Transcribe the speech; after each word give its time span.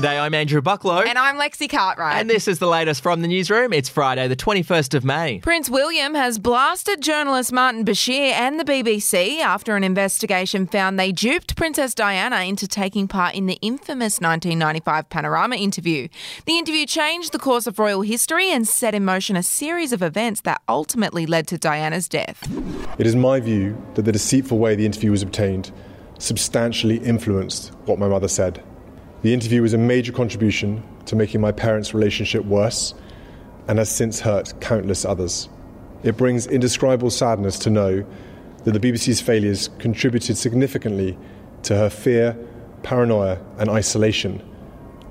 G'day, 0.00 0.18
I'm 0.18 0.32
Andrew 0.32 0.62
Bucklow. 0.62 1.06
And 1.06 1.18
I'm 1.18 1.36
Lexi 1.36 1.68
Cartwright. 1.68 2.16
And 2.16 2.30
this 2.30 2.48
is 2.48 2.58
the 2.58 2.66
latest 2.66 3.02
from 3.02 3.20
the 3.20 3.28
newsroom. 3.28 3.70
It's 3.74 3.90
Friday, 3.90 4.28
the 4.28 4.36
21st 4.36 4.94
of 4.94 5.04
May. 5.04 5.40
Prince 5.40 5.68
William 5.68 6.14
has 6.14 6.38
blasted 6.38 7.02
journalist 7.02 7.52
Martin 7.52 7.84
Bashir 7.84 8.32
and 8.32 8.58
the 8.58 8.64
BBC 8.64 9.40
after 9.40 9.76
an 9.76 9.84
investigation 9.84 10.66
found 10.66 10.98
they 10.98 11.12
duped 11.12 11.54
Princess 11.54 11.94
Diana 11.94 12.44
into 12.44 12.66
taking 12.66 13.08
part 13.08 13.34
in 13.34 13.44
the 13.44 13.58
infamous 13.60 14.22
1995 14.22 15.10
Panorama 15.10 15.56
interview. 15.56 16.08
The 16.46 16.56
interview 16.56 16.86
changed 16.86 17.32
the 17.32 17.38
course 17.38 17.66
of 17.66 17.78
royal 17.78 18.00
history 18.00 18.50
and 18.50 18.66
set 18.66 18.94
in 18.94 19.04
motion 19.04 19.36
a 19.36 19.42
series 19.42 19.92
of 19.92 20.00
events 20.00 20.40
that 20.42 20.62
ultimately 20.66 21.26
led 21.26 21.46
to 21.48 21.58
Diana's 21.58 22.08
death. 22.08 22.50
It 22.98 23.06
is 23.06 23.14
my 23.14 23.38
view 23.38 23.76
that 23.96 24.06
the 24.06 24.12
deceitful 24.12 24.56
way 24.56 24.74
the 24.76 24.86
interview 24.86 25.10
was 25.10 25.20
obtained 25.22 25.72
substantially 26.16 26.98
influenced 26.98 27.74
what 27.84 27.98
my 27.98 28.08
mother 28.08 28.28
said. 28.28 28.62
The 29.22 29.34
interview 29.34 29.60
was 29.60 29.74
a 29.74 29.78
major 29.78 30.12
contribution 30.12 30.82
to 31.06 31.14
making 31.14 31.40
my 31.42 31.52
parents' 31.52 31.92
relationship 31.92 32.44
worse 32.44 32.94
and 33.68 33.78
has 33.78 33.90
since 33.90 34.20
hurt 34.20 34.60
countless 34.60 35.04
others. 35.04 35.48
It 36.02 36.16
brings 36.16 36.46
indescribable 36.46 37.10
sadness 37.10 37.58
to 37.60 37.70
know 37.70 38.06
that 38.64 38.72
the 38.72 38.80
BBC's 38.80 39.20
failures 39.20 39.68
contributed 39.78 40.38
significantly 40.38 41.18
to 41.64 41.76
her 41.76 41.90
fear, 41.90 42.36
paranoia, 42.82 43.38
and 43.58 43.68
isolation 43.68 44.42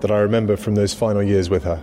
that 0.00 0.10
I 0.10 0.18
remember 0.18 0.56
from 0.56 0.74
those 0.74 0.94
final 0.94 1.22
years 1.22 1.50
with 1.50 1.64
her. 1.64 1.82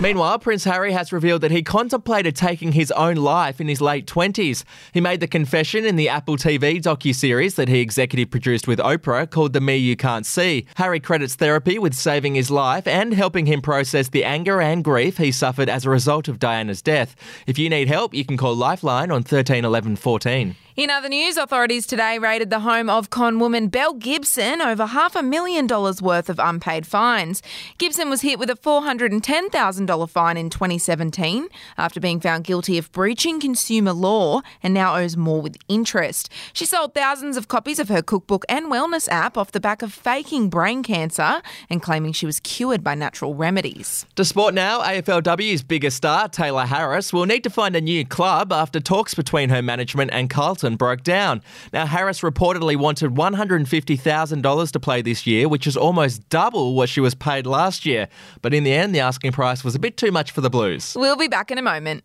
Meanwhile, 0.00 0.40
Prince 0.40 0.64
Harry 0.64 0.92
has 0.92 1.12
revealed 1.12 1.40
that 1.40 1.50
he 1.50 1.62
contemplated 1.62 2.36
taking 2.36 2.72
his 2.72 2.90
own 2.92 3.16
life 3.16 3.60
in 3.60 3.68
his 3.68 3.80
late 3.80 4.06
20s. 4.06 4.64
He 4.92 5.00
made 5.00 5.20
the 5.20 5.26
confession 5.26 5.86
in 5.86 5.96
the 5.96 6.08
Apple 6.08 6.36
TV 6.36 6.82
docu-series 6.82 7.54
that 7.54 7.68
he 7.68 7.80
executive 7.80 8.30
produced 8.30 8.68
with 8.68 8.78
Oprah 8.78 9.28
called 9.28 9.52
The 9.52 9.60
Me 9.60 9.76
You 9.76 9.96
Can't 9.96 10.26
See. 10.26 10.66
Harry 10.76 11.00
credits 11.00 11.34
therapy 11.34 11.78
with 11.78 11.94
saving 11.94 12.34
his 12.34 12.50
life 12.50 12.86
and 12.86 13.14
helping 13.14 13.46
him 13.46 13.62
process 13.62 14.08
the 14.08 14.24
anger 14.24 14.60
and 14.60 14.84
grief 14.84 15.16
he 15.16 15.32
suffered 15.32 15.68
as 15.68 15.86
a 15.86 15.90
result 15.90 16.28
of 16.28 16.38
Diana's 16.38 16.82
death. 16.82 17.16
If 17.46 17.58
you 17.58 17.70
need 17.70 17.88
help, 17.88 18.12
you 18.12 18.24
can 18.24 18.36
call 18.36 18.54
Lifeline 18.54 19.10
on 19.10 19.22
13 19.22 19.64
11 19.64 19.96
14. 19.96 20.56
In 20.76 20.90
other 20.90 21.08
news, 21.08 21.38
authorities 21.38 21.86
today 21.86 22.18
raided 22.18 22.50
the 22.50 22.60
home 22.60 22.90
of 22.90 23.08
con 23.08 23.38
woman 23.38 23.68
Belle 23.68 23.94
Gibson 23.94 24.60
over 24.60 24.84
half 24.84 25.16
a 25.16 25.22
million 25.22 25.66
dollars 25.66 26.02
worth 26.02 26.28
of 26.28 26.38
unpaid 26.38 26.86
fines. 26.86 27.42
Gibson 27.78 28.10
was 28.10 28.22
hit 28.22 28.38
with 28.38 28.50
a 28.50 28.54
$410,000 28.54 30.10
fine 30.10 30.36
in 30.36 30.50
2017 30.50 31.48
after 31.78 32.00
being 32.00 32.20
found 32.20 32.44
guilty 32.44 32.78
of 32.78 32.90
breaching 32.92 33.40
consumer 33.40 33.92
law 33.92 34.42
and 34.62 34.74
now 34.74 34.96
owes 34.96 35.16
more 35.16 35.40
with 35.40 35.56
interest. 35.68 36.30
She 36.52 36.66
sold 36.66 36.94
thousands 36.94 37.36
of 37.36 37.48
copies 37.48 37.78
of 37.78 37.88
her 37.88 38.02
cookbook 38.02 38.44
and 38.48 38.66
wellness 38.66 39.08
app 39.08 39.36
off 39.36 39.52
the 39.52 39.60
back 39.60 39.82
of 39.82 39.92
faking 39.92 40.48
brain 40.48 40.82
cancer 40.82 41.42
and 41.70 41.82
claiming 41.82 42.12
she 42.12 42.26
was 42.26 42.40
cured 42.40 42.82
by 42.82 42.94
natural 42.94 43.34
remedies. 43.34 44.06
To 44.16 44.24
sport 44.24 44.54
now, 44.54 44.82
AFLW's 44.82 45.62
biggest 45.62 45.96
star, 45.96 46.28
Tayla 46.28 46.66
Harris, 46.66 47.12
will 47.12 47.26
need 47.26 47.44
to 47.44 47.50
find 47.50 47.76
a 47.76 47.80
new 47.80 48.04
club 48.04 48.52
after 48.52 48.80
talks 48.80 49.14
between 49.14 49.48
her 49.50 49.62
management 49.62 50.10
and 50.12 50.28
Carlton 50.30 50.76
broke 50.76 51.02
down. 51.02 51.42
Now, 51.72 51.86
Harris 51.86 52.20
reportedly 52.20 52.76
wanted 52.76 53.12
$150,000 53.12 54.70
to 54.72 54.80
play 54.80 55.02
this 55.02 55.26
year, 55.26 55.48
which 55.48 55.66
is 55.66 55.76
almost 55.76 56.28
double 56.28 56.74
what 56.74 56.88
she 56.88 57.00
was 57.00 57.14
paid 57.14 57.45
last 57.46 57.86
year. 57.86 58.08
But 58.42 58.54
in 58.54 58.64
the 58.64 58.72
end, 58.72 58.94
the 58.94 59.00
asking 59.00 59.32
price 59.32 59.64
was 59.64 59.74
a 59.74 59.78
bit 59.78 59.96
too 59.96 60.10
much 60.10 60.30
for 60.30 60.40
the 60.40 60.50
Blues. 60.50 60.94
We'll 60.96 61.16
be 61.16 61.28
back 61.28 61.50
in 61.50 61.58
a 61.58 61.62
moment. 61.62 62.04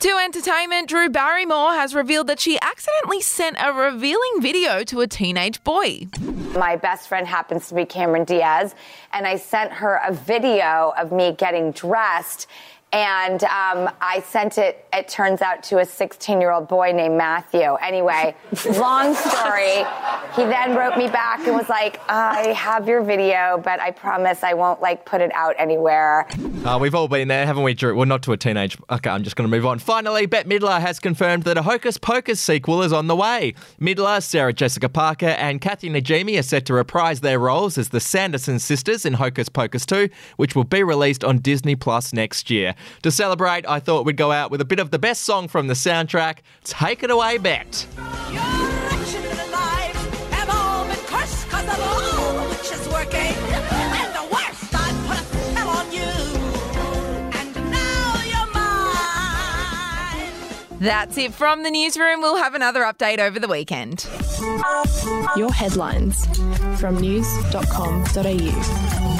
To 0.00 0.16
entertainment, 0.16 0.88
Drew 0.88 1.10
Barrymore 1.10 1.72
has 1.72 1.94
revealed 1.94 2.26
that 2.28 2.40
she 2.40 2.58
accidentally 2.62 3.20
sent 3.20 3.56
a 3.62 3.70
revealing 3.70 4.40
video 4.40 4.82
to 4.84 5.02
a 5.02 5.06
teenage 5.06 5.62
boy. 5.62 6.06
My 6.56 6.76
best 6.76 7.06
friend 7.06 7.26
happens 7.26 7.68
to 7.68 7.74
be 7.74 7.84
Cameron 7.84 8.24
Diaz, 8.24 8.74
and 9.12 9.26
I 9.26 9.36
sent 9.36 9.72
her 9.72 10.00
a 10.02 10.10
video 10.10 10.94
of 10.96 11.12
me 11.12 11.32
getting 11.32 11.72
dressed. 11.72 12.46
And 12.94 13.44
um, 13.44 13.90
I 14.00 14.24
sent 14.26 14.56
it, 14.56 14.86
it 14.92 15.06
turns 15.06 15.42
out, 15.42 15.62
to 15.64 15.80
a 15.80 15.84
16 15.84 16.40
year 16.40 16.50
old 16.50 16.66
boy 16.66 16.92
named 16.92 17.18
Matthew. 17.18 17.74
Anyway, 17.74 18.34
long 18.78 19.14
story. 19.14 19.84
He 20.34 20.44
then 20.44 20.74
wrote 20.76 20.96
me 20.96 21.08
back 21.08 21.46
and 21.46 21.54
was 21.54 21.68
like, 21.68 22.00
I 22.08 22.54
have 22.54 22.88
your 22.88 23.02
video, 23.02 23.60
but 23.62 23.80
I 23.80 23.90
promise 23.90 24.42
I 24.42 24.54
won't 24.54 24.80
like 24.80 25.04
put 25.04 25.20
it 25.20 25.30
out 25.34 25.54
anywhere. 25.58 26.26
Uh, 26.62 26.78
we've 26.78 26.94
all 26.94 27.08
been 27.08 27.26
there, 27.28 27.46
haven't 27.46 27.62
we, 27.62 27.72
Drew? 27.72 27.96
Well, 27.96 28.04
not 28.04 28.22
to 28.24 28.32
a 28.32 28.36
teenage. 28.36 28.76
Okay, 28.90 29.08
I'm 29.08 29.22
just 29.22 29.34
going 29.34 29.50
to 29.50 29.56
move 29.56 29.64
on. 29.64 29.78
Finally, 29.78 30.26
Bette 30.26 30.46
Midler 30.46 30.78
has 30.78 31.00
confirmed 31.00 31.44
that 31.44 31.56
a 31.56 31.62
Hocus 31.62 31.96
Pocus 31.96 32.38
sequel 32.38 32.82
is 32.82 32.92
on 32.92 33.06
the 33.06 33.16
way. 33.16 33.54
Midler, 33.80 34.22
Sarah 34.22 34.52
Jessica 34.52 34.90
Parker, 34.90 35.28
and 35.28 35.62
Kathy 35.62 35.88
Najimy 35.88 36.38
are 36.38 36.42
set 36.42 36.66
to 36.66 36.74
reprise 36.74 37.20
their 37.20 37.38
roles 37.38 37.78
as 37.78 37.88
the 37.88 37.98
Sanderson 37.98 38.58
sisters 38.58 39.06
in 39.06 39.14
Hocus 39.14 39.48
Pocus 39.48 39.86
2, 39.86 40.10
which 40.36 40.54
will 40.54 40.64
be 40.64 40.82
released 40.82 41.24
on 41.24 41.38
Disney 41.38 41.76
Plus 41.76 42.12
next 42.12 42.50
year. 42.50 42.74
To 43.04 43.10
celebrate, 43.10 43.66
I 43.66 43.80
thought 43.80 44.04
we'd 44.04 44.18
go 44.18 44.30
out 44.30 44.50
with 44.50 44.60
a 44.60 44.66
bit 44.66 44.80
of 44.80 44.90
the 44.90 44.98
best 44.98 45.22
song 45.22 45.48
from 45.48 45.66
the 45.66 45.74
soundtrack. 45.74 46.40
Take 46.64 47.02
it 47.02 47.10
away, 47.10 47.38
Bette. 47.38 47.86
That's 60.80 61.18
it 61.18 61.34
from 61.34 61.62
the 61.62 61.70
newsroom. 61.70 62.22
We'll 62.22 62.38
have 62.38 62.54
another 62.54 62.80
update 62.80 63.18
over 63.18 63.38
the 63.38 63.48
weekend. 63.48 64.06
Your 65.36 65.52
headlines 65.52 66.24
from 66.80 66.98
news.com.au. 66.98 69.19